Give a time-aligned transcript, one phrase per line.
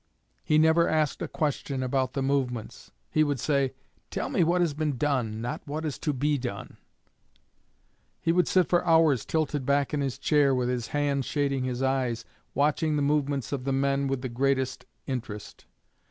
[0.43, 2.89] He never asked a question about the movements.
[3.11, 3.75] He would say,
[4.09, 6.77] 'Tell me what has been done; not what is to be done.'
[8.19, 11.83] He would sit for hours tilted back in his chair, with his hand shading his
[11.83, 12.25] eyes,
[12.55, 15.67] watching the movements of the men with the greatest interest."